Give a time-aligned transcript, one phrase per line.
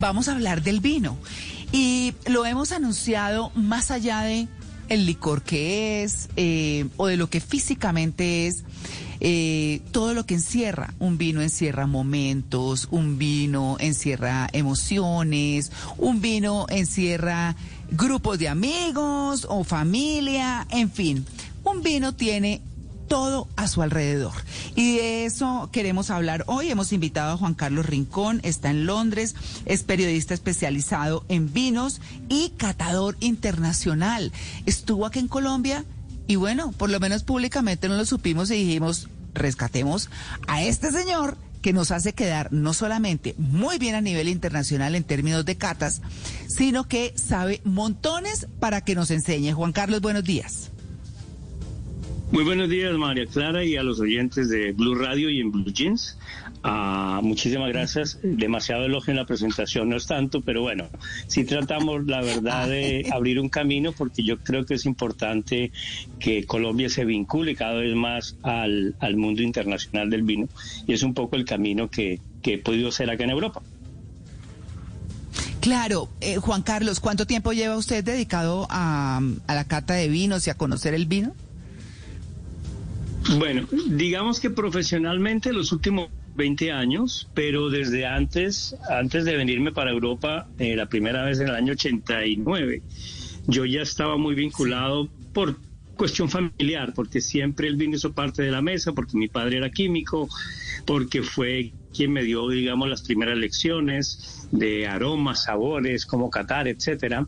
[0.00, 1.18] Vamos a hablar del vino
[1.72, 4.48] y lo hemos anunciado más allá de
[4.88, 8.64] el licor que es eh, o de lo que físicamente es.
[9.22, 10.94] Eh, todo lo que encierra.
[10.98, 17.54] Un vino encierra momentos, un vino encierra emociones, un vino encierra
[17.90, 21.26] grupos de amigos o familia, en fin.
[21.62, 22.62] Un vino tiene
[23.10, 24.34] todo a su alrededor.
[24.76, 26.70] Y de eso queremos hablar hoy.
[26.70, 29.34] Hemos invitado a Juan Carlos Rincón, está en Londres,
[29.66, 34.30] es periodista especializado en vinos y catador internacional.
[34.64, 35.84] Estuvo aquí en Colombia
[36.28, 40.08] y bueno, por lo menos públicamente no lo supimos y dijimos, rescatemos
[40.46, 45.02] a este señor que nos hace quedar no solamente muy bien a nivel internacional en
[45.02, 46.00] términos de catas,
[46.46, 49.52] sino que sabe montones para que nos enseñe.
[49.52, 50.70] Juan Carlos, buenos días.
[52.32, 55.72] Muy buenos días, María Clara, y a los oyentes de Blue Radio y en Blue
[55.72, 56.16] Jeans.
[56.62, 58.20] Ah, muchísimas gracias.
[58.22, 60.88] Demasiado elogio en la presentación, no es tanto, pero bueno,
[61.26, 65.72] sí tratamos, la verdad, de abrir un camino porque yo creo que es importante
[66.20, 70.48] que Colombia se vincule cada vez más al, mundo internacional del vino
[70.86, 73.60] y es un poco el camino que, he podido hacer acá en Europa.
[75.60, 80.46] Claro, eh, Juan Carlos, ¿cuánto tiempo lleva usted dedicado a, a la cata de vinos
[80.46, 81.34] y a conocer el vino?
[83.38, 89.90] Bueno, digamos que profesionalmente los últimos 20 años, pero desde antes, antes de venirme para
[89.90, 92.82] Europa, eh, la primera vez en el año 89,
[93.46, 95.56] yo ya estaba muy vinculado por
[95.96, 99.70] cuestión familiar, porque siempre el vino hizo parte de la mesa, porque mi padre era
[99.70, 100.28] químico,
[100.86, 107.26] porque fue quien me dio, digamos, las primeras lecciones de aromas, sabores, cómo catar, etcétera.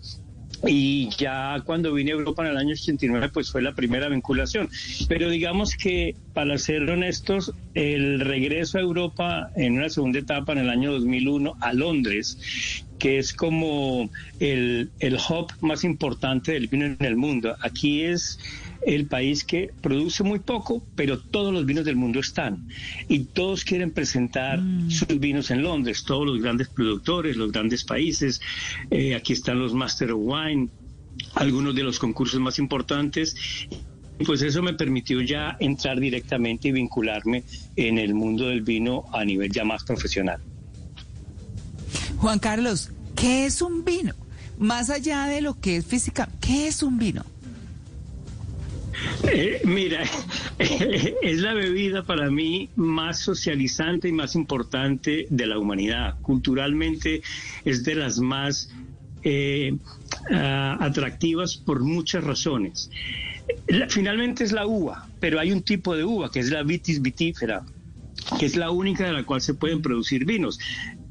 [0.67, 4.69] Y ya cuando vine a Europa en el año 89, pues fue la primera vinculación.
[5.09, 10.59] Pero digamos que, para ser honestos, el regreso a Europa en una segunda etapa en
[10.59, 16.87] el año 2001 a Londres, que es como el, el hub más importante del vino
[16.87, 17.57] en el mundo.
[17.61, 18.39] Aquí es
[18.87, 22.69] el país que produce muy poco, pero todos los vinos del mundo están.
[23.09, 24.91] Y todos quieren presentar mm.
[24.91, 28.41] sus vinos en Londres, todos los grandes productores, los grandes países.
[28.91, 30.69] Eh, aquí están los Master of Wine,
[31.35, 33.37] algunos de los concursos más importantes.
[34.25, 37.45] Pues eso me permitió ya entrar directamente y vincularme
[37.77, 40.41] en el mundo del vino a nivel ya más profesional.
[42.19, 44.15] Juan Carlos, ¿qué es un vino?
[44.59, 47.25] Más allá de lo que es física, ¿qué es un vino?
[49.65, 50.03] Mira,
[50.59, 56.17] es la bebida para mí más socializante y más importante de la humanidad.
[56.23, 57.23] Culturalmente
[57.65, 58.71] es de las más
[59.23, 59.77] eh,
[60.31, 62.91] atractivas por muchas razones.
[63.89, 67.65] finalmente es la uva, pero hay un tipo de uva que es la vitis vitífera
[68.39, 70.59] que es la única de la cual se pueden producir vinos.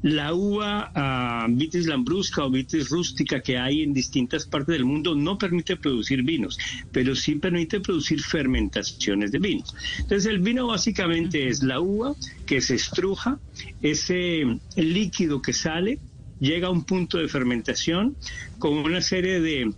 [0.02, 5.14] La uva uh, vitis lambrusca o vitis rústica que hay en distintas partes del mundo
[5.14, 6.58] no permite producir vinos,
[6.90, 9.74] pero sí permite producir fermentaciones de vinos.
[9.98, 12.14] Entonces el vino básicamente es la uva
[12.46, 13.38] que se estruja,
[13.80, 14.44] ese
[14.76, 15.98] líquido que sale
[16.40, 18.16] llega a un punto de fermentación
[18.58, 19.72] con una serie de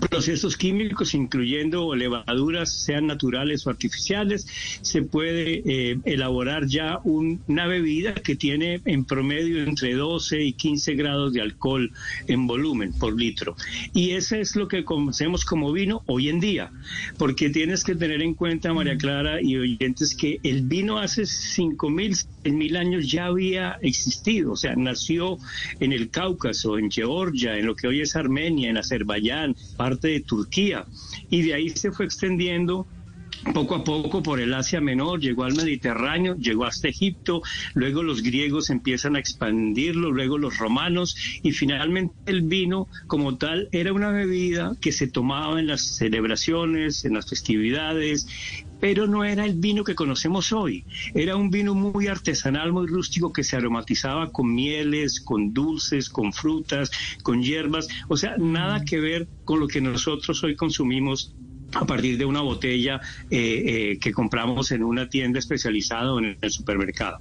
[0.00, 4.46] procesos químicos, incluyendo levaduras, sean naturales o artificiales,
[4.80, 10.94] se puede eh, elaborar ya una bebida que tiene en promedio entre 12 y 15
[10.94, 11.92] grados de alcohol
[12.26, 13.56] en volumen por litro.
[13.92, 16.72] Y eso es lo que conocemos como vino hoy en día,
[17.18, 22.52] porque tienes que tener en cuenta, María Clara y oyentes, que el vino hace 5.000,
[22.52, 25.38] mil años ya había existido, o sea, nació
[25.80, 30.20] en el Cáucaso, en Georgia, en lo que hoy es Armenia, en Azerbaiyán, parte de
[30.20, 30.86] Turquía,
[31.28, 32.86] y de ahí se fue extendiendo
[33.54, 37.42] poco a poco por el Asia Menor, llegó al Mediterráneo, llegó hasta Egipto,
[37.74, 43.68] luego los griegos empiezan a expandirlo, luego los romanos y finalmente el vino como tal
[43.72, 48.26] era una bebida que se tomaba en las celebraciones, en las festividades,
[48.80, 50.84] pero no era el vino que conocemos hoy.
[51.14, 56.32] Era un vino muy artesanal, muy rústico, que se aromatizaba con mieles, con dulces, con
[56.32, 56.90] frutas,
[57.22, 61.32] con hierbas, o sea, nada que ver con lo que nosotros hoy consumimos
[61.74, 66.36] a partir de una botella eh, eh, que compramos en una tienda especializada o en
[66.40, 67.18] el supermercado.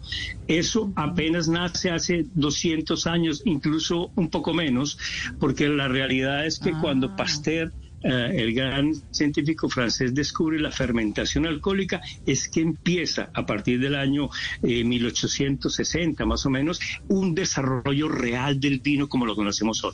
[0.48, 4.98] Eso apenas nace hace 200 años, incluso un poco menos,
[5.40, 7.16] porque la realidad es que cuando ah.
[7.16, 7.72] Pasteur
[8.04, 13.96] eh, el gran científico francés descubre la fermentación alcohólica, es que empieza a partir del
[13.96, 14.30] año
[14.64, 19.94] 1860 más o menos un desarrollo real del vino como lo conocemos hoy.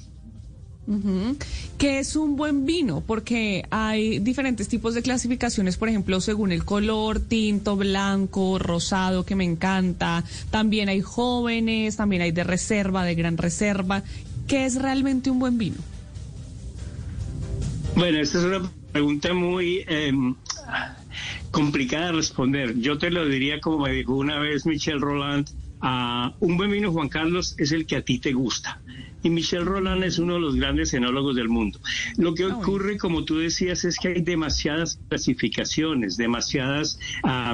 [1.78, 3.02] ¿Qué es un buen vino?
[3.06, 9.36] Porque hay diferentes tipos de clasificaciones, por ejemplo, según el color, tinto, blanco, rosado, que
[9.36, 10.24] me encanta.
[10.50, 14.04] También hay jóvenes, también hay de reserva, de gran reserva.
[14.48, 15.76] ¿Qué es realmente un buen vino?
[17.96, 20.36] Bueno, esta es una pregunta muy em,
[21.52, 22.80] complicada de responder.
[22.80, 25.50] Yo te lo diría como me dijo una vez Michel Roland,
[25.82, 28.80] a un buen vino, Juan Carlos, es el que a ti te gusta
[29.24, 31.80] y Michel Roland es uno de los grandes enólogos del mundo.
[32.18, 37.54] Lo que ah, ocurre, como tú decías, es que hay demasiadas clasificaciones, demasiadas ah,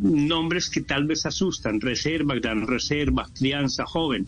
[0.00, 4.26] nombres que tal vez asustan, reserva, gran reserva, crianza, joven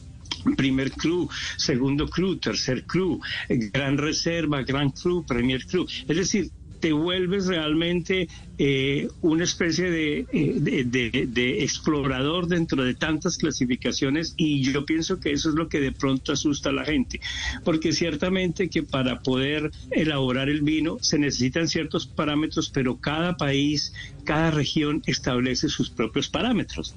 [0.56, 5.86] primer cru, segundo cru, tercer cru, gran reserva, gran cru, premier cru.
[6.06, 8.28] Es decir, te vuelves realmente
[8.58, 15.32] eh, una especie eh, de, de, explorador dentro de tantas clasificaciones y yo pienso que
[15.32, 17.20] eso es lo que de pronto asusta a la gente,
[17.64, 23.92] porque ciertamente que para poder elaborar el vino se necesitan ciertos parámetros, pero cada país,
[24.24, 26.94] cada región establece sus propios parámetros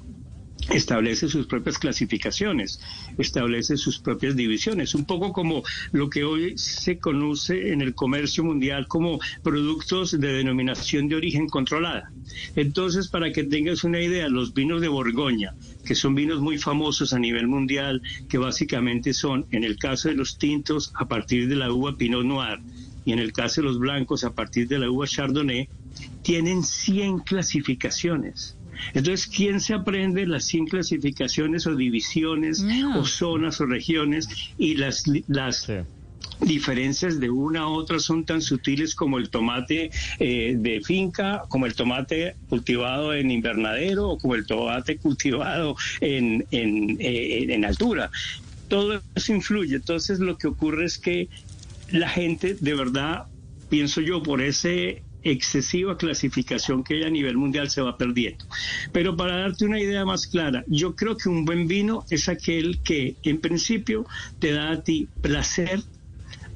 [0.69, 2.79] establece sus propias clasificaciones,
[3.17, 8.43] establece sus propias divisiones, un poco como lo que hoy se conoce en el comercio
[8.43, 12.11] mundial como productos de denominación de origen controlada.
[12.55, 15.55] Entonces, para que tengas una idea, los vinos de Borgoña,
[15.85, 20.15] que son vinos muy famosos a nivel mundial, que básicamente son, en el caso de
[20.15, 22.59] los tintos, a partir de la uva Pinot Noir,
[23.03, 25.67] y en el caso de los blancos, a partir de la uva Chardonnay,
[26.21, 28.55] tienen 100 clasificaciones.
[28.93, 32.97] Entonces, ¿quién se aprende las 100 clasificaciones o divisiones mm.
[32.97, 34.27] o zonas o regiones
[34.57, 35.67] y las, las
[36.41, 41.65] diferencias de una a otra son tan sutiles como el tomate eh, de finca, como
[41.65, 48.11] el tomate cultivado en invernadero o como el tomate cultivado en, en, eh, en altura?
[48.67, 49.75] Todo eso influye.
[49.75, 51.29] Entonces, lo que ocurre es que
[51.91, 53.25] la gente, de verdad,
[53.69, 58.45] pienso yo, por ese excesiva clasificación que hay a nivel mundial se va perdiendo.
[58.91, 62.79] Pero para darte una idea más clara, yo creo que un buen vino es aquel
[62.83, 64.05] que en principio
[64.39, 65.81] te da a ti placer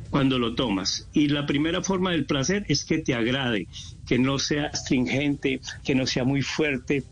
[0.09, 1.09] cuando lo tomas.
[1.13, 3.67] Y la primera forma del placer es que te agrade,
[4.07, 7.03] que no sea astringente, que no sea muy fuerte,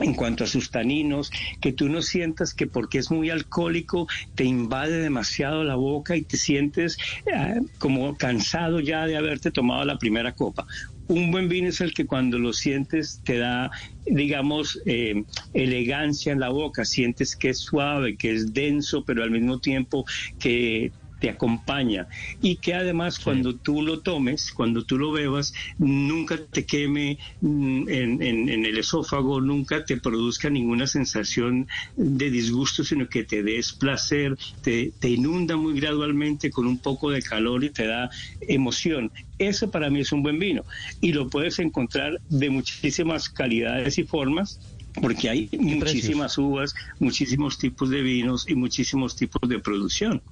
[0.00, 1.30] en cuanto a sus taninos,
[1.60, 6.22] que tú no sientas que porque es muy alcohólico te invade demasiado la boca y
[6.22, 10.66] te sientes eh, como cansado ya de haberte tomado la primera copa.
[11.08, 13.72] Un buen vino es el que cuando lo sientes te da,
[14.06, 19.32] digamos, eh, elegancia en la boca, sientes que es suave, que es denso, pero al
[19.32, 20.04] mismo tiempo
[20.38, 22.08] que te acompaña
[22.42, 27.88] y que además cuando tú lo tomes, cuando tú lo bebas, nunca te queme mm,
[27.88, 34.36] en, el esófago, nunca te produzca ninguna sensación de disgusto, sino que te des placer,
[34.62, 39.12] te, te inunda muy gradualmente con un poco de calor y te da emoción.
[39.38, 40.64] Eso para mí es un buen vino
[41.00, 44.58] y lo puedes encontrar de muchísimas calidades y formas
[45.00, 50.22] porque hay muchísimas uvas, muchísimos tipos de vinos y muchísimos tipos de producción.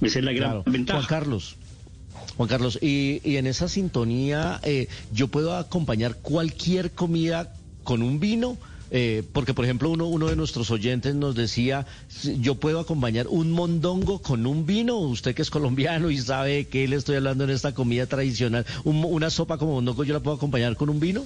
[0.00, 0.98] Esa es la gran ventaja.
[1.00, 1.56] Juan Carlos.
[2.36, 7.52] Juan Carlos, y, en esa sintonía, eh, ¿yo puedo acompañar cualquier comida
[7.82, 8.56] con un vino?
[8.90, 11.86] Eh, porque, por ejemplo, uno, uno de nuestros oyentes nos decía,
[12.40, 16.88] yo puedo acompañar un mondongo con un vino, usted que es colombiano y sabe que
[16.88, 20.76] le estoy hablando en esta comida tradicional, una sopa como mondongo, ¿yo la puedo acompañar
[20.76, 21.24] con un vino?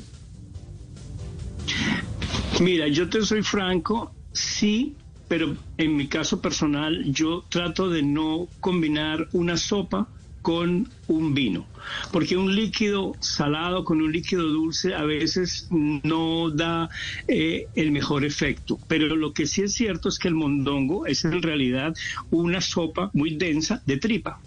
[2.61, 4.97] Mira, yo te soy franco, sí,
[5.33, 10.07] pero en mi caso personal yo trato de no combinar una sopa
[10.43, 11.67] con un vino,
[12.13, 16.91] porque un líquido salado con un líquido dulce a veces no da
[17.29, 21.25] eh, el mejor efecto, pero lo que sí es cierto es que el mondongo es
[21.25, 21.95] en realidad
[22.29, 24.39] una sopa muy densa de tripa.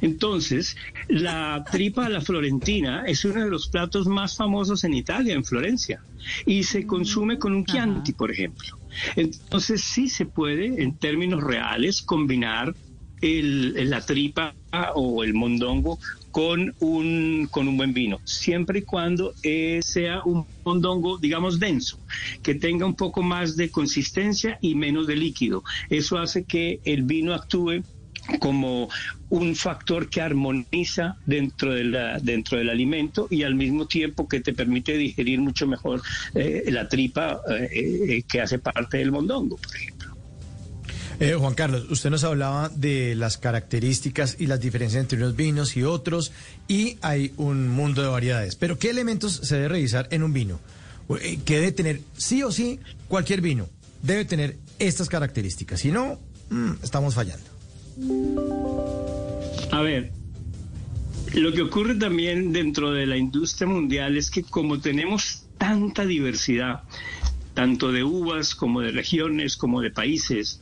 [0.00, 0.76] Entonces,
[1.08, 5.44] la tripa a la florentina es uno de los platos más famosos en Italia, en
[5.44, 6.00] Florencia,
[6.46, 8.81] y se consume con un Chianti, por ejemplo.
[9.16, 12.74] Entonces sí se puede, en términos reales, combinar
[13.20, 14.54] el, la tripa
[14.94, 15.98] o el mondongo
[16.30, 21.98] con un, con un buen vino, siempre y cuando eh, sea un mondongo, digamos, denso,
[22.42, 25.62] que tenga un poco más de consistencia y menos de líquido.
[25.90, 27.82] Eso hace que el vino actúe
[28.38, 28.88] como
[29.30, 34.52] un factor que armoniza dentro, de dentro del alimento y al mismo tiempo que te
[34.52, 36.02] permite digerir mucho mejor
[36.34, 40.12] eh, la tripa eh, eh, que hace parte del mondongo, por ejemplo.
[41.38, 45.84] Juan Carlos, usted nos hablaba de las características y las diferencias entre unos vinos y
[45.84, 46.32] otros,
[46.66, 48.56] y hay un mundo de variedades.
[48.56, 50.58] Pero, ¿qué elementos se debe revisar en un vino?
[51.44, 53.68] ¿Qué debe tener, sí o sí, cualquier vino?
[54.02, 55.78] Debe tener estas características.
[55.78, 56.18] Si no,
[56.50, 57.51] mm, estamos fallando.
[59.70, 60.12] A ver,
[61.34, 66.82] lo que ocurre también dentro de la industria mundial es que como tenemos tanta diversidad,
[67.54, 70.61] tanto de uvas como de regiones, como de países,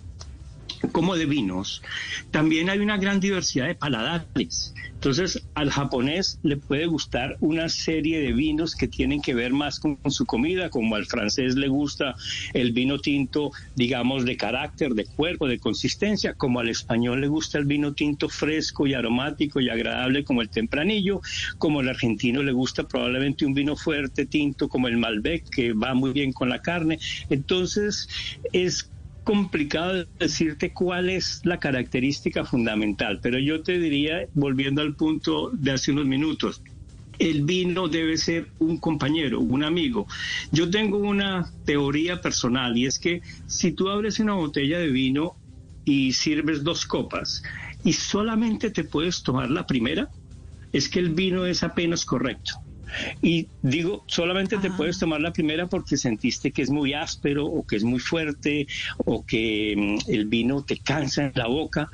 [0.92, 1.82] como de vinos,
[2.30, 4.74] también hay una gran diversidad de paladares.
[5.00, 9.80] Entonces, al japonés le puede gustar una serie de vinos que tienen que ver más
[9.80, 12.14] con, su comida, como al francés le gusta
[12.52, 17.56] el vino tinto, digamos, de carácter, de cuerpo, de consistencia, como al español le gusta
[17.56, 21.22] el vino tinto fresco y aromático y agradable como el tempranillo,
[21.56, 25.94] como al argentino le gusta probablemente un vino fuerte, tinto, como el Malbec, que va
[25.94, 26.98] muy bien con la carne.
[27.30, 28.06] Entonces,
[28.52, 28.90] es
[29.24, 35.72] complicado decirte cuál es la característica fundamental, pero yo te diría, volviendo al punto de
[35.72, 36.62] hace unos minutos,
[37.18, 40.06] el vino debe ser un compañero, un amigo.
[40.50, 45.36] Yo tengo una teoría personal y es que si tú abres una botella de vino
[45.84, 47.42] y sirves dos copas
[47.84, 50.10] y solamente te puedes tomar la primera,
[50.72, 52.52] es que el vino es apenas correcto.
[53.22, 57.66] Y digo, solamente te puedes tomar la primera porque sentiste que es muy áspero o
[57.66, 58.66] que es muy fuerte
[58.98, 61.88] o que mm, el vino te cansa en la boca.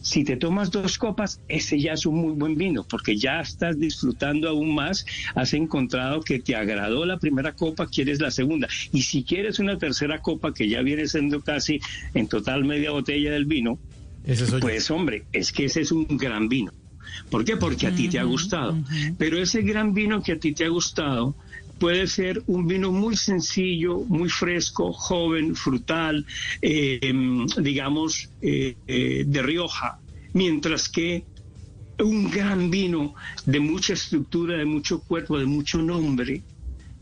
[0.00, 3.76] Si te tomas dos copas, ese ya es un muy buen vino, porque ya estás
[3.76, 8.68] disfrutando aún más, has encontrado que te agradó la primera copa, quieres la segunda.
[8.92, 11.80] Y si quieres una tercera copa, que ya viene siendo casi
[12.14, 13.80] en total media botella del vino,
[14.60, 16.72] pues hombre, es que ese es un gran vino.
[17.30, 17.56] ¿Por qué?
[17.56, 18.76] Porque a ti te ha gustado.
[19.18, 21.36] Pero ese gran vino que a ti te ha gustado
[21.78, 26.26] puede ser un vino muy sencillo, muy fresco, joven, frutal,
[26.62, 27.12] eh,
[27.58, 30.00] digamos, eh, eh, de Rioja,
[30.32, 31.26] mientras que
[31.98, 36.42] un gran vino de mucha estructura, de mucho cuerpo, de mucho nombre,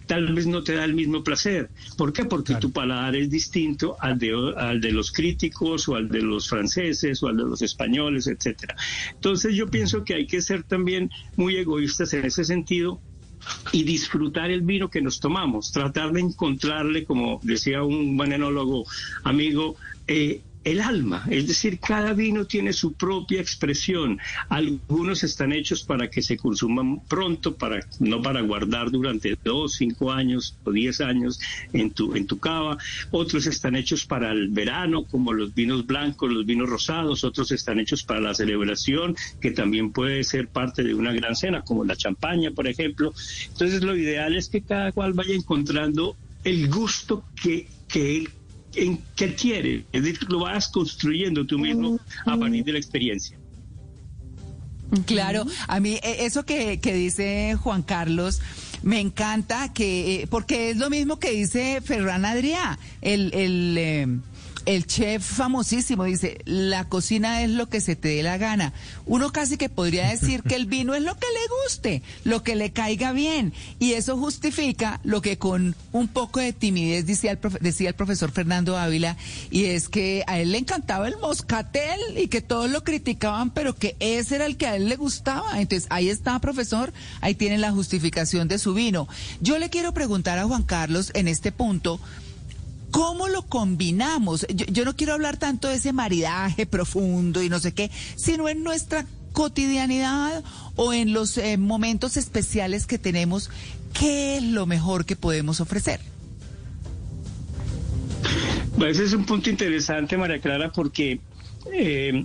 [0.06, 1.70] tal vez no te da el mismo placer.
[1.96, 2.24] ¿Por qué?
[2.24, 6.48] Porque tu paladar es distinto al de, al de los críticos o al de los
[6.48, 8.76] franceses o al de los españoles, etcétera.
[9.12, 13.00] Entonces yo pienso que hay que ser también muy egoístas en ese sentido
[13.72, 18.86] y disfrutar el vino que nos tomamos, tratar de encontrarle, como decía un buen enólogo
[19.22, 24.18] amigo, eh, el alma, es decir, cada vino tiene su propia expresión.
[24.48, 30.10] Algunos están hechos para que se consuman pronto, para no para guardar durante dos, cinco
[30.10, 31.38] años o diez años
[31.72, 32.78] en tu en tu cava.
[33.10, 37.24] Otros están hechos para el verano, como los vinos blancos, los vinos rosados.
[37.24, 41.62] Otros están hechos para la celebración, que también puede ser parte de una gran cena,
[41.62, 43.12] como la champaña, por ejemplo.
[43.48, 48.28] Entonces, lo ideal es que cada cual vaya encontrando el gusto que que él
[48.76, 53.36] en qué quiere, es decir, lo vas construyendo tú mismo a partir de la experiencia.
[55.06, 58.40] Claro, a mí e, eso que, que dice Juan Carlos
[58.82, 64.06] me encanta que eh, porque es lo mismo que dice Ferran Adrià, el, el eh,
[64.66, 68.72] el chef famosísimo dice, la cocina es lo que se te dé la gana.
[69.06, 72.54] Uno casi que podría decir que el vino es lo que le guste, lo que
[72.54, 73.52] le caiga bien.
[73.78, 78.30] Y eso justifica lo que con un poco de timidez decía el, decía el profesor
[78.30, 79.16] Fernando Ávila,
[79.50, 83.74] y es que a él le encantaba el moscatel y que todos lo criticaban, pero
[83.74, 85.60] que ese era el que a él le gustaba.
[85.60, 89.08] Entonces, ahí está, profesor, ahí tiene la justificación de su vino.
[89.40, 92.00] Yo le quiero preguntar a Juan Carlos en este punto,
[92.94, 94.46] ¿Cómo lo combinamos?
[94.54, 98.62] Yo, no quiero hablar tanto de ese maridaje profundo y no sé qué, sino en
[98.62, 100.44] nuestra cotidianidad
[100.76, 103.50] o en los eh, momentos especiales que tenemos,
[103.98, 105.98] ¿qué es lo mejor que podemos ofrecer?
[108.78, 111.18] Pues ese es un punto interesante, María Clara, porque
[111.72, 112.24] eh,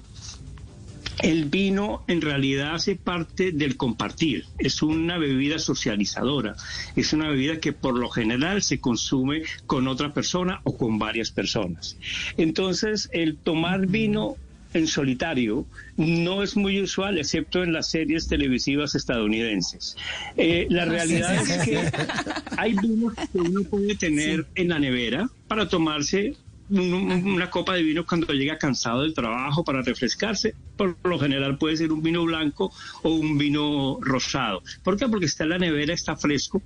[1.21, 6.55] el vino en realidad hace parte del compartir, es una bebida socializadora,
[6.95, 11.31] es una bebida que por lo general se consume con otra persona o con varias
[11.31, 11.97] personas.
[12.37, 14.37] Entonces, el tomar vino
[14.73, 15.65] en solitario
[15.97, 19.97] no es muy usual, excepto en las series televisivas estadounidenses.
[20.37, 21.91] Eh, la realidad es que
[22.57, 26.35] hay vinos que uno puede tener en la nevera para tomarse
[26.69, 30.53] una copa de vino cuando llega cansado del trabajo para refrescarse.
[30.77, 32.71] Por lo general puede ser un vino blanco
[33.03, 34.61] o un vino rosado.
[34.83, 35.07] ¿Por qué?
[35.07, 36.61] Porque está en la nevera, está fresco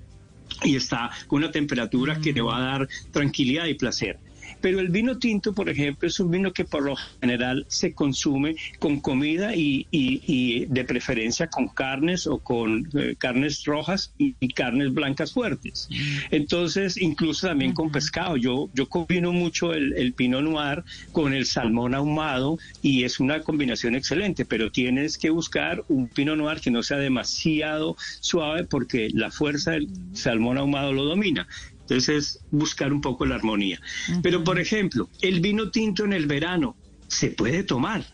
[0.64, 4.20] y está con una temperatura que le va a dar tranquilidad y placer.
[4.64, 8.56] Pero el vino tinto, por ejemplo, es un vino que por lo general se consume
[8.80, 15.34] con comida y, de preferencia con carnes o con eh, carnes rojas y, carnes blancas
[15.34, 15.90] fuertes.
[16.32, 18.38] Entonces, incluso también con pescado.
[18.38, 23.42] Yo, yo combino mucho el, el pinot noir con el salmón ahumado y es una
[23.42, 29.10] combinación excelente, pero tienes que buscar un pinot noir que no sea demasiado suave porque
[29.14, 31.50] la fuerza del salmón ahumado lo domina.
[31.84, 33.80] Entonces es buscar un poco la armonía.
[34.22, 36.76] Pero, por ejemplo, el vino tinto en el verano
[37.08, 38.06] se puede tomar.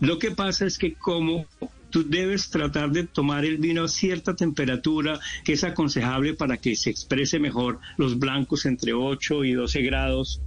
[0.00, 1.46] Lo que pasa es que como
[1.90, 6.76] tú debes tratar de tomar el vino a cierta temperatura que es aconsejable para que
[6.76, 10.40] se exprese mejor los blancos entre 8 y 12 grados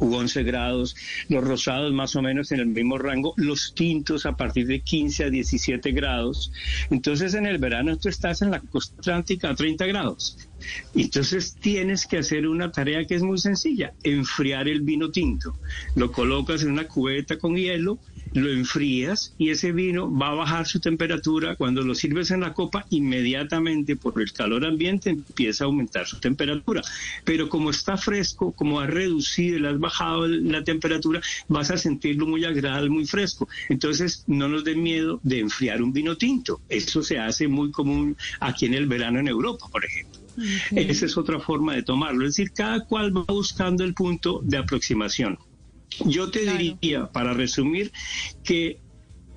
[0.00, 0.96] u 11 grados,
[1.28, 5.24] los rosados más o menos en el mismo rango, los tintos a partir de 15
[5.24, 6.52] a 17 grados.
[6.90, 10.38] Entonces en el verano tú estás en la costa atlántica a 30 grados.
[10.94, 15.56] Entonces tienes que hacer una tarea que es muy sencilla, enfriar el vino tinto.
[15.94, 17.98] Lo colocas en una cubeta con hielo
[18.32, 21.56] lo enfrías y ese vino va a bajar su temperatura.
[21.56, 26.18] Cuando lo sirves en la copa, inmediatamente por el calor ambiente empieza a aumentar su
[26.18, 26.82] temperatura.
[27.24, 31.78] Pero como está fresco, como ha reducido y le has bajado la temperatura, vas a
[31.78, 33.48] sentirlo muy agradable, muy fresco.
[33.68, 36.60] Entonces, no nos dé miedo de enfriar un vino tinto.
[36.68, 40.20] Eso se hace muy común aquí en el verano en Europa, por ejemplo.
[40.72, 42.26] Esa es otra forma de tomarlo.
[42.26, 45.38] Es decir, cada cual va buscando el punto de aproximación.
[46.04, 47.92] Yo te diría, para resumir,
[48.44, 48.80] que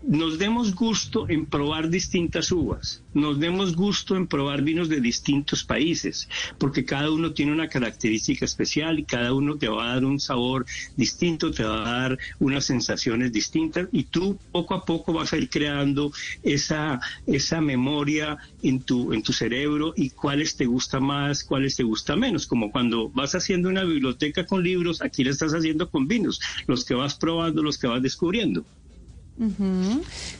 [0.01, 5.63] nos demos gusto en probar distintas uvas, nos demos gusto en probar vinos de distintos
[5.63, 10.06] países, porque cada uno tiene una característica especial y cada uno te va a dar
[10.06, 10.65] un sabor
[10.96, 15.38] distinto, te va a dar unas sensaciones distintas y tú poco a poco vas a
[15.38, 16.12] ir creando
[16.44, 21.84] esa, esa memoria en tu, en tu cerebro y cuáles te gusta más, cuáles te
[21.84, 26.08] gusta menos, como cuando vas haciendo una biblioteca con libros, aquí la estás haciendo con
[26.08, 28.65] vinos, los que vas probando, los que vas descubriendo.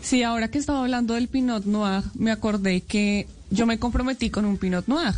[0.02, 4.46] Sí, ahora que estaba hablando del Pinot Noir, me acordé que yo me comprometí con
[4.46, 5.14] un Pinot Noir.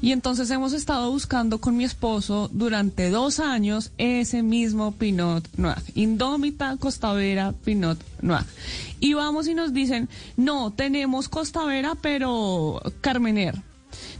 [0.00, 5.82] Y entonces hemos estado buscando con mi esposo durante dos años ese mismo Pinot Noir.
[5.94, 8.44] Indómita, Costavera, Pinot Noir.
[9.00, 13.62] Y vamos y nos dicen, no, tenemos Costavera, pero Carmener.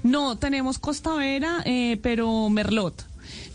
[0.03, 3.06] No, tenemos Costavera, eh, pero Merlot.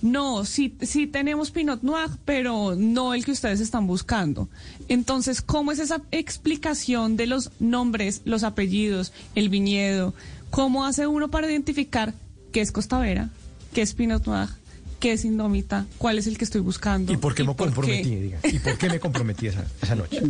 [0.01, 4.49] No, sí, sí tenemos Pinot Noir, pero no el que ustedes están buscando.
[4.87, 10.13] Entonces, ¿cómo es esa explicación de los nombres, los apellidos, el viñedo?
[10.49, 12.13] ¿Cómo hace uno para identificar
[12.51, 13.29] qué es Costavera,
[13.73, 14.49] qué es Pinot Noir,
[14.99, 17.13] qué es Indómita, cuál es el que estoy buscando?
[17.13, 18.33] ¿Y por qué me comprometí?
[18.43, 20.21] ¿Y por qué me comprometí esa, noche?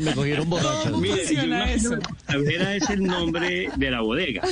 [0.00, 0.92] me cogieron borracho.
[0.92, 1.98] ¿Cómo funciona eso?
[1.98, 4.42] Costavera es el nombre de la bodega.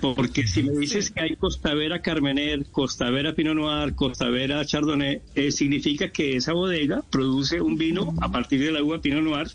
[0.00, 6.10] Porque si me dices que hay Costavera Carmener, Costavera Pinot Noir, Costavera Chardonnay, eh, significa
[6.10, 9.48] que esa bodega produce un vino a partir de la uva Pinot Noir,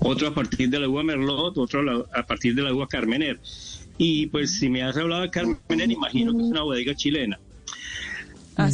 [0.00, 3.40] otro a partir de la uva Merlot, otro a partir de la uva Carmener.
[3.98, 7.38] Y pues si me has hablado de Carmener, imagino que es una bodega chilena.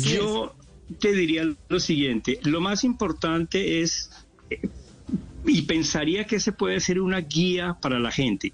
[0.04, 0.54] Yo
[0.98, 4.10] te diría lo siguiente, lo más importante es,
[4.50, 4.60] eh,
[5.46, 8.52] y pensaría que ese puede ser una guía para la gente,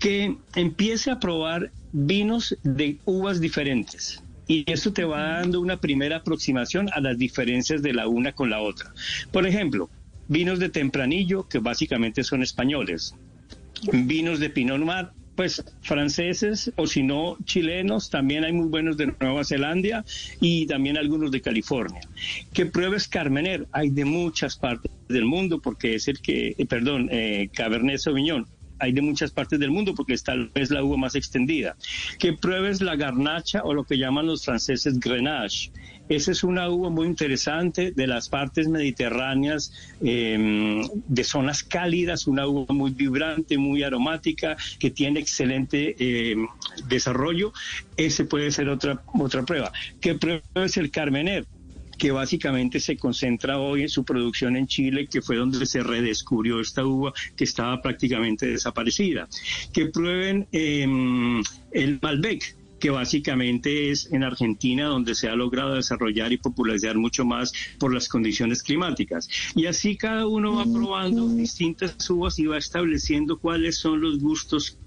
[0.00, 4.22] que empiece a probar vinos de uvas diferentes.
[4.48, 8.50] Y eso te va dando una primera aproximación a las diferencias de la una con
[8.50, 8.92] la otra.
[9.30, 9.88] Por ejemplo,
[10.26, 13.14] vinos de tempranillo, que básicamente son españoles.
[13.92, 19.14] Vinos de Pinot Noir, pues franceses o si no chilenos, también hay muy buenos de
[19.20, 20.04] Nueva Zelanda
[20.40, 22.00] y también algunos de California.
[22.52, 27.08] Que pruebes Carmener, hay de muchas partes del mundo porque es el que, eh, perdón,
[27.10, 28.46] eh, Cabernet Sauvignon,
[28.80, 31.76] hay de muchas partes del mundo porque es la uva más extendida.
[32.18, 35.70] Que pruebes la garnacha o lo que llaman los franceses grenache.
[36.08, 42.48] Esa es una uva muy interesante de las partes mediterráneas, em, de zonas cálidas, una
[42.48, 46.48] uva muy vibrante, muy aromática, que tiene excelente em,
[46.88, 47.52] desarrollo.
[47.96, 49.70] Ese puede ser otra, otra prueba.
[50.00, 51.46] Que pruebes el Carmener
[52.00, 56.58] que básicamente se concentra hoy en su producción en Chile, que fue donde se redescubrió
[56.58, 59.28] esta uva que estaba prácticamente desaparecida.
[59.70, 66.32] Que prueben em, el Malbec, que básicamente es en Argentina donde se ha logrado desarrollar
[66.32, 69.28] y popularizar mucho más por las condiciones climáticas.
[69.54, 74.78] Y así cada uno va probando distintas uvas y va estableciendo cuáles son los gustos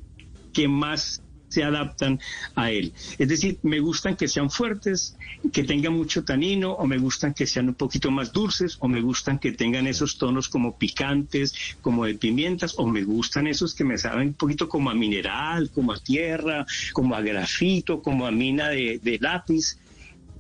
[0.52, 1.23] que más
[1.54, 2.20] se adaptan
[2.56, 2.94] a él.
[3.20, 5.16] Es decir, me gustan que sean fuertes,
[5.52, 9.02] que tengan mucho tanino, o me gustan que sean un poquito más dulces, o me
[9.02, 13.84] gustan que tengan esos tonos como picantes, como de pimientas, o me gustan esos que
[13.84, 18.32] me saben un poquito como a mineral, como a tierra, como a grafito, como a
[18.32, 19.78] mina de, de lápiz.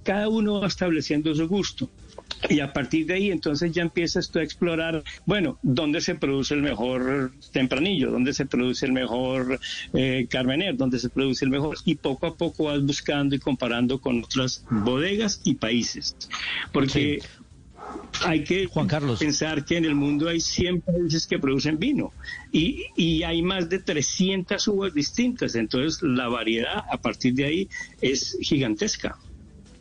[0.04, 1.90] Cada uno va estableciendo su gusto.
[2.50, 6.54] Y a partir de ahí, entonces ya empiezas tú a explorar, bueno, dónde se produce
[6.54, 9.60] el mejor tempranillo, dónde se produce el mejor
[9.94, 14.00] eh, carmener, dónde se produce el mejor, y poco a poco vas buscando y comparando
[14.00, 16.16] con otras bodegas y países.
[16.72, 17.20] Porque
[18.26, 19.20] hay que Juan Carlos.
[19.20, 22.14] pensar que en el mundo hay 100 países que producen vino
[22.52, 27.70] y, y, hay más de 300 uvas distintas, entonces la variedad a partir de ahí
[28.02, 29.18] es gigantesca.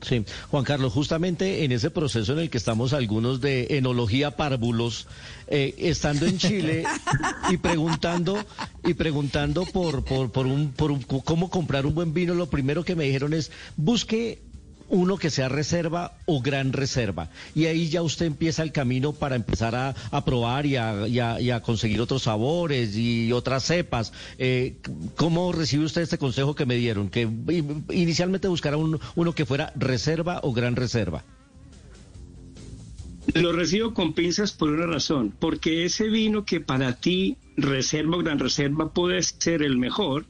[0.03, 5.07] Sí, Juan Carlos, justamente en ese proceso en el que estamos algunos de enología párvulos,
[5.47, 6.85] eh, estando en Chile
[7.51, 8.37] y preguntando
[8.85, 12.85] y preguntando por por por un por un, cómo comprar un buen vino, lo primero
[12.85, 14.41] que me dijeron es busque
[14.88, 17.31] uno que sea reserva o gran reserva.
[17.55, 22.23] Y ahí ya usted empieza el camino para empezar a, probar y a, conseguir otros
[22.23, 24.12] sabores y otras cepas.
[24.38, 24.77] Eh,
[25.16, 27.09] ¿Cómo recibe usted este consejo que me dieron?
[27.09, 27.29] Que
[27.90, 31.25] inicialmente buscara uno que fuera reserva o gran reserva.
[33.35, 38.23] Lo recibo con pinzas por una razón, porque ese vino que para ti reserva o
[38.23, 40.27] gran reserva puede ser el mejor,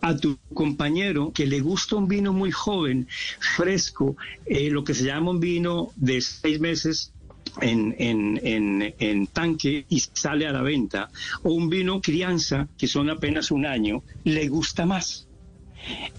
[0.00, 3.08] a tu compañero que le gusta un vino muy joven,
[3.56, 7.12] fresco, eh, lo que se llama un vino de seis meses,
[7.60, 11.10] en, en, tanque y sale a la venta,
[11.42, 15.26] o un vino crianza, que son apenas un año, le gusta más.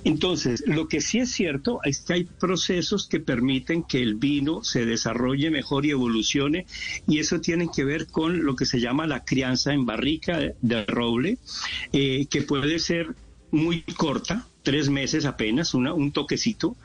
[0.04, 4.64] Entonces, lo que sí es cierto es que hay procesos que permiten que el vino
[4.64, 6.66] se desarrolle mejor y evolucione,
[7.08, 10.86] y eso tiene que ver con lo que se llama la crianza en barrica de
[10.86, 11.38] roble,
[11.92, 13.16] eh, que puede ser
[13.52, 16.76] muy corta, tres meses apenas, una, un toquecito,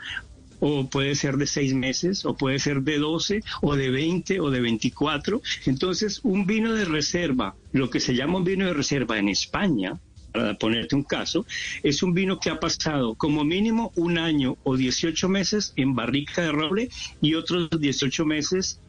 [0.60, 4.50] o puede ser de seis meses, o puede ser de doce, o de veinte, o
[4.50, 5.42] de veinticuatro.
[5.66, 9.98] Entonces, un vino de reserva, lo que se llama un vino de reserva en España,
[10.32, 11.46] para ponerte un caso,
[11.82, 16.42] es un vino que ha pasado como mínimo un año o 18 meses en barrica
[16.42, 16.88] de roble
[17.20, 18.80] y otros 18 meses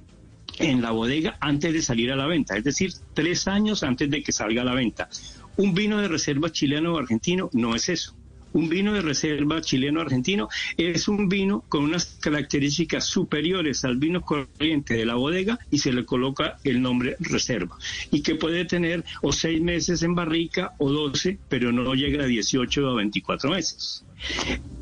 [0.57, 4.23] en la bodega antes de salir a la venta, es decir, tres años antes de
[4.23, 5.09] que salga a la venta.
[5.57, 8.15] Un vino de reserva chileno o argentino no es eso.
[8.55, 14.21] Un vino de reserva chileno argentino es un vino con unas características superiores al vino
[14.21, 17.77] corriente de la bodega y se le coloca el nombre reserva.
[18.11, 22.27] Y que puede tener o seis meses en barrica o doce, pero no llega a
[22.27, 24.05] 18 o 24 meses.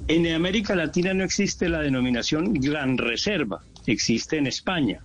[0.08, 5.02] En América Latina no existe la denominación gran reserva, existe en España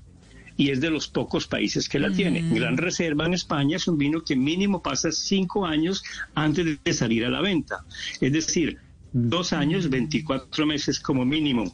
[0.59, 2.42] y es de los pocos países que la tiene.
[2.42, 6.03] Gran Reserva en España es un vino que mínimo pasa cinco años
[6.35, 7.85] antes de salir a la venta.
[8.21, 8.77] Es decir,
[9.12, 11.73] dos años, 24 meses como mínimo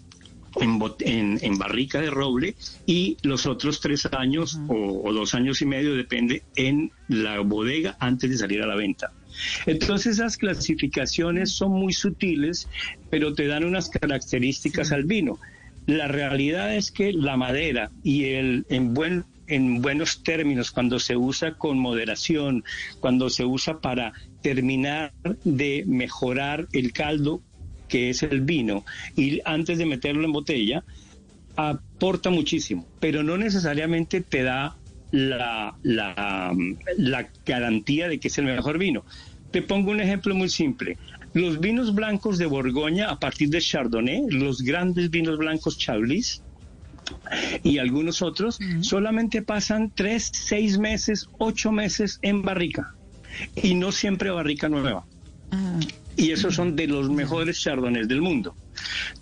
[0.61, 2.55] en, en, barrica de roble
[2.87, 8.31] y los otros tres años o, dos años y medio, depende, en la bodega antes
[8.31, 9.13] de salir a la venta.
[9.67, 12.69] Entonces esas clasificaciones son muy sutiles,
[13.11, 15.39] pero te dan unas características al vino.
[15.87, 21.17] La realidad es que la madera y el en buen en buenos términos, cuando se
[21.17, 22.65] usa con moderación,
[23.01, 25.13] cuando se usa para terminar
[25.45, 27.43] de mejorar el caldo
[27.89, 28.85] que es el vino
[29.17, 30.85] y antes de meterlo en botella,
[31.57, 34.77] aporta muchísimo, pero no necesariamente te da
[35.11, 36.53] la, la,
[36.97, 39.05] la garantía de que es el mejor vino.
[39.53, 40.97] Te pongo un ejemplo muy simple.
[41.35, 46.43] Los vinos blancos de Borgoña, a partir de Chardonnay, los grandes vinos blancos Chablis
[47.63, 52.95] y algunos otros, solamente pasan tres, seis meses, ocho meses en barrica
[53.57, 55.05] y no siempre barrica nueva.
[55.51, 55.81] Ah.
[56.17, 58.55] Y esos son de los mejores chardonnays del mundo.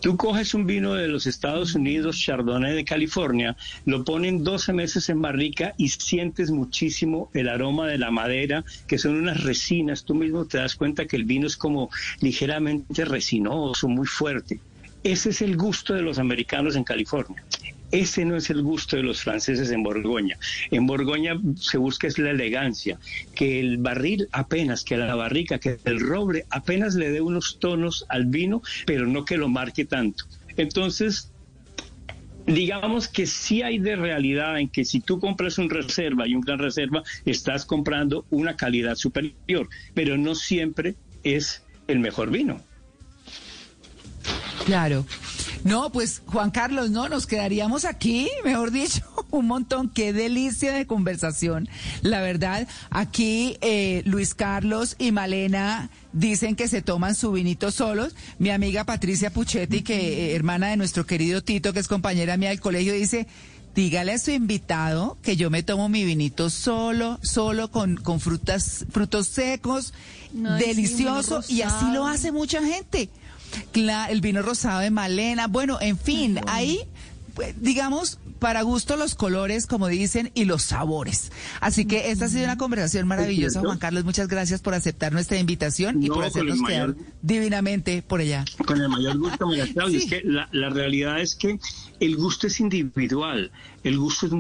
[0.01, 5.09] Tú coges un vino de los Estados Unidos, Chardonnay de California, lo ponen 12 meses
[5.09, 10.05] en barrica y sientes muchísimo el aroma de la madera, que son unas resinas.
[10.05, 14.61] Tú mismo te das cuenta que el vino es como ligeramente resinoso, muy fuerte.
[15.05, 17.43] Ese es el gusto de los americanos en California.
[17.93, 20.39] Ese no es el gusto de los franceses en Borgoña.
[20.71, 22.99] En Borgoña se busca es la elegancia,
[23.35, 28.07] que el barril apenas, que la barrica, que el roble apenas le dé unos tonos
[28.09, 30.25] al vino, pero no que lo marque tanto.
[30.57, 31.31] Entonces,
[32.47, 36.41] digamos que sí hay de realidad en que si tú compras un reserva y un
[36.41, 42.61] gran reserva, estás comprando una calidad superior, pero no siempre es el mejor vino.
[44.65, 45.05] Claro.
[45.65, 49.89] No, pues Juan Carlos, no, nos quedaríamos aquí, mejor dicho, un montón.
[49.89, 51.69] Qué delicia de conversación.
[52.03, 58.15] La verdad, aquí eh, Luis Carlos y Malena dicen que se toman su vinito solos.
[58.39, 62.51] Mi amiga Patricia Puchetti, que eh, hermana de nuestro querido Tito, que es compañera mía
[62.51, 63.29] del colegio, dice,
[63.75, 68.85] dígale a su invitado que yo me tomo mi vinito solo, solo con, con frutas,
[68.91, 69.95] frutos secos,
[70.33, 73.11] delicioso, y así lo hace mucha gente
[73.75, 76.81] el vino rosado de Malena, bueno, en fin, ahí
[77.35, 81.33] pues, digamos, para gusto los colores, como dicen, y los sabores.
[81.61, 84.05] Así que esta ha sido una conversación maravillosa, Juan Carlos.
[84.05, 88.45] Muchas gracias por aceptar nuestra invitación y por hacernos quedar divinamente por allá.
[88.67, 91.59] Con el mayor gusto, Es que la, la realidad es que
[92.01, 93.51] el gusto es individual.
[93.83, 94.33] El gusto es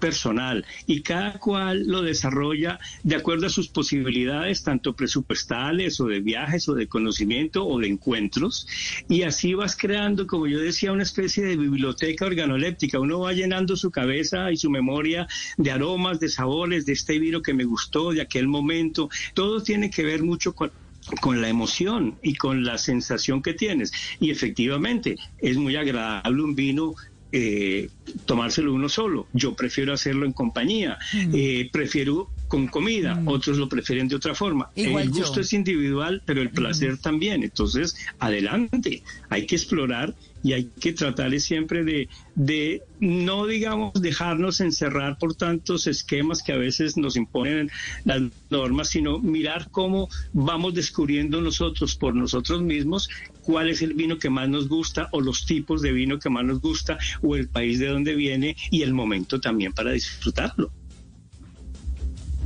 [0.00, 6.20] personal y cada cual lo desarrolla de acuerdo a sus posibilidades, tanto presupuestales o de
[6.20, 8.66] viajes o de conocimiento o de encuentros.
[9.08, 12.98] Y así vas creando, como yo decía, una especie de biblioteca organoléptica.
[12.98, 17.42] Uno va llenando su cabeza y su memoria de aromas, de sabores, de este vino
[17.42, 19.10] que me gustó, de aquel momento.
[19.34, 20.72] Todo tiene que ver mucho con
[21.20, 23.92] con la emoción y con la sensación que tienes.
[24.20, 26.94] Y efectivamente, es muy agradable un vino
[27.36, 27.90] eh,
[28.26, 29.26] tomárselo uno solo.
[29.32, 30.98] Yo prefiero hacerlo en compañía.
[31.12, 31.32] Mm.
[31.34, 33.26] Eh, prefiero con comida, mm.
[33.26, 34.70] otros lo prefieren de otra forma.
[34.76, 37.42] el gusto es individual, pero el placer también.
[37.42, 44.60] Entonces, adelante, hay que explorar y hay que tratar siempre de, de no, digamos, dejarnos
[44.60, 47.68] encerrar por tantos esquemas que a veces nos imponen
[48.04, 53.08] las normas, sino mirar cómo vamos descubriendo nosotros por nosotros mismos
[53.44, 56.44] cuál es el vino que más nos gusta o los tipos de vino que más
[56.44, 60.72] nos gusta o el país de donde viene y el momento también para disfrutarlo.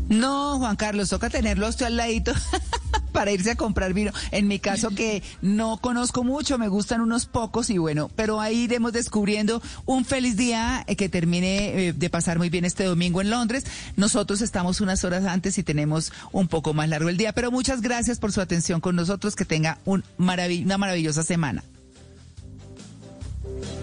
[0.08, 2.32] No, Juan Carlos, toca tenerlo usted al ladito
[3.12, 4.12] para irse a comprar vino.
[4.30, 8.64] En mi caso que no conozco mucho, me gustan unos pocos y bueno, pero ahí
[8.64, 13.20] iremos descubriendo un feliz día eh, que termine eh, de pasar muy bien este domingo
[13.20, 13.64] en Londres.
[13.96, 17.80] Nosotros estamos unas horas antes y tenemos un poco más largo el día, pero muchas
[17.80, 21.64] gracias por su atención con nosotros, que tenga un una maravillosa semana.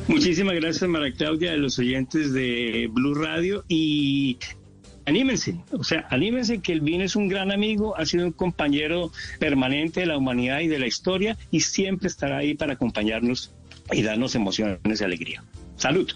[0.08, 4.38] Muchísimas gracias, Mara Claudia, de los oyentes de Blue Radio y
[5.06, 9.12] anímense, o sea, anímense que el vino es un gran amigo, ha sido un compañero
[9.40, 13.54] permanente de la humanidad y de la historia y siempre estará ahí para acompañarnos
[13.92, 15.44] y darnos emociones y alegría.
[15.78, 16.12] Salud.